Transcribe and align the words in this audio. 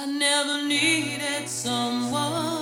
I 0.00 0.06
never 0.06 0.62
needed 0.62 1.48
someone. 1.48 2.57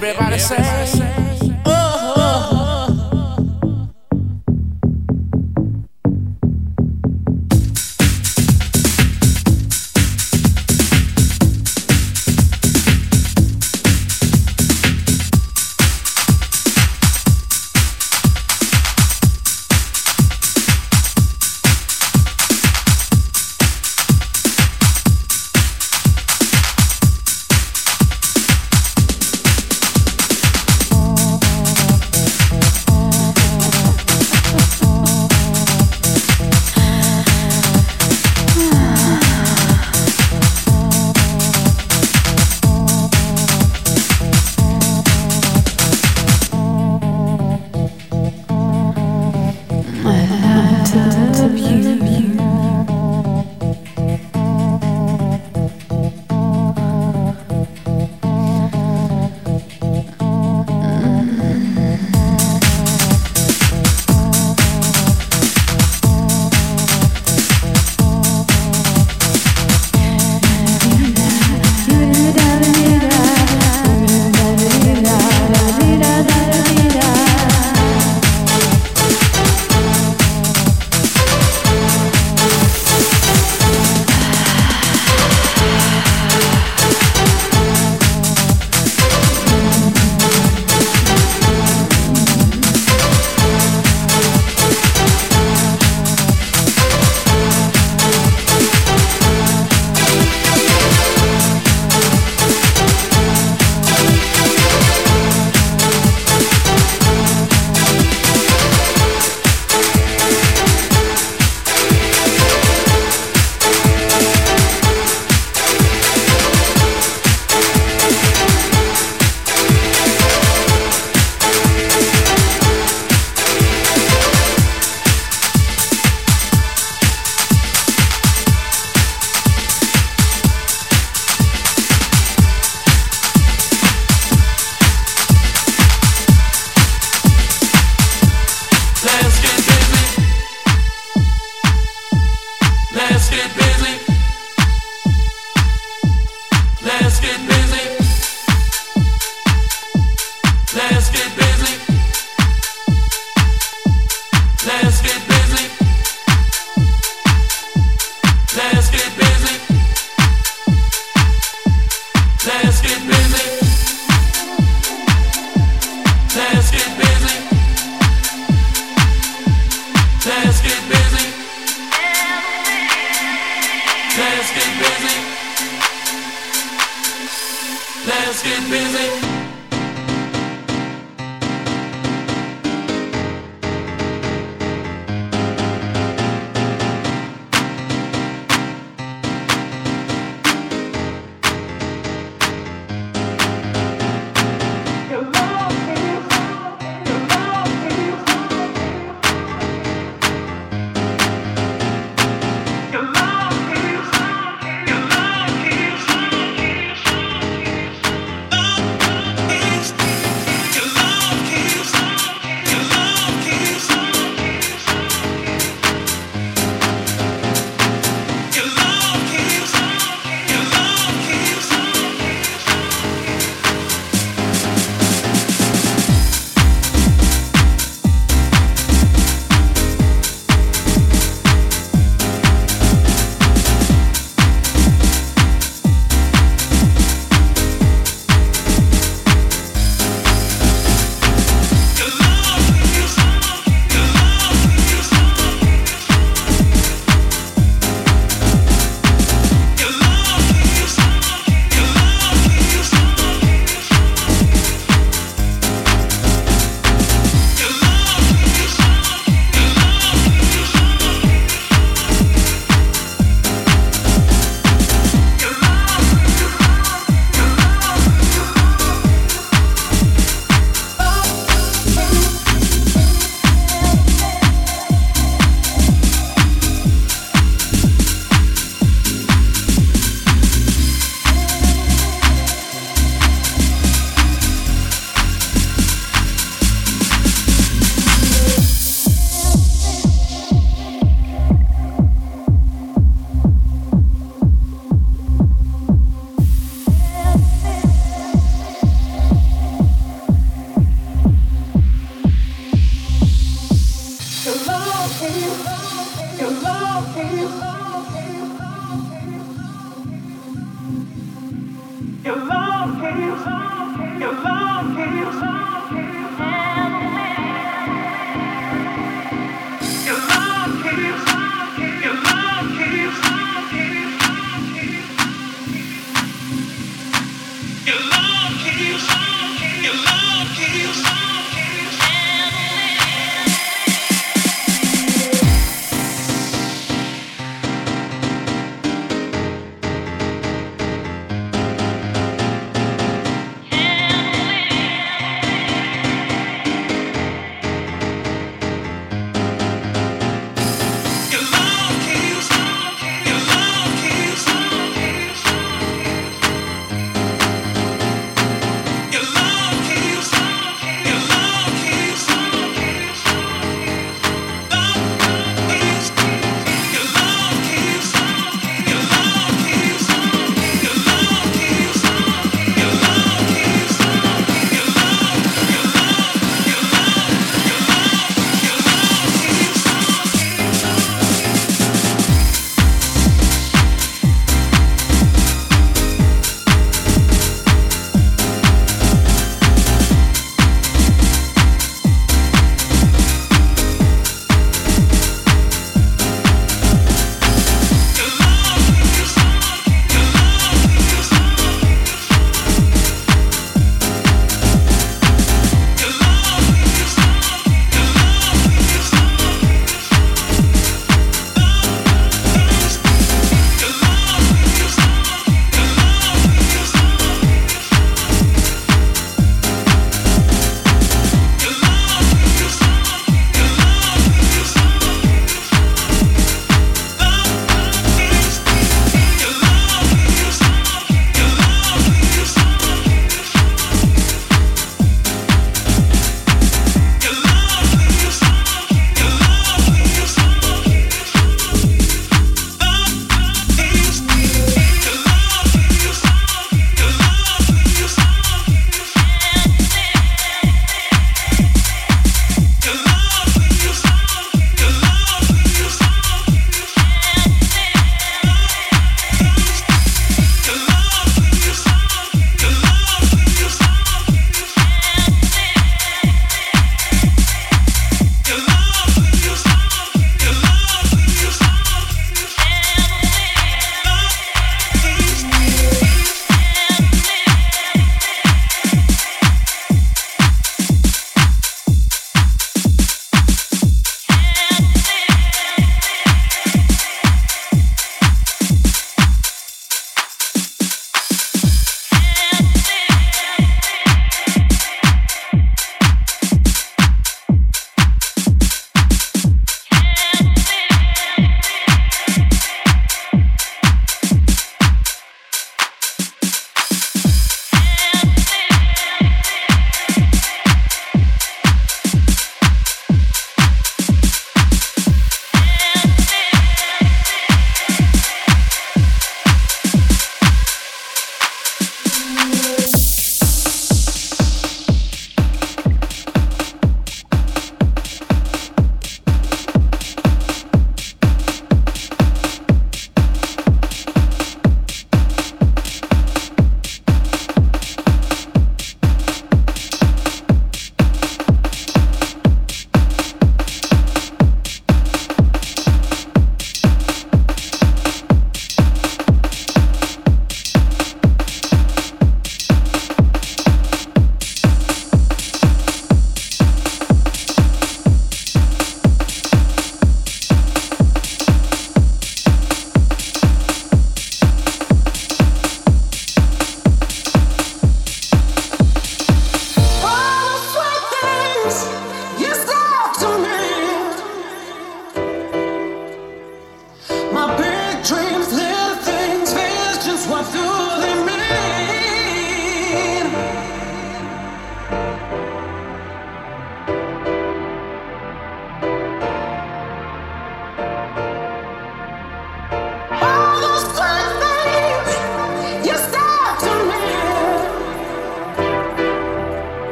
Everybody, 0.00 0.38
Everybody 0.38 0.86
say. 0.86 1.17